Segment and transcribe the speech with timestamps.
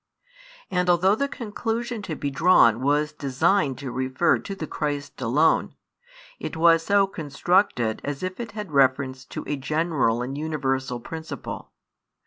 [0.71, 5.75] And although the conclusion to be drawn was designed to refer to the Christ alone,
[6.39, 11.71] it was so constructed as if it had reference to a general and universal principle.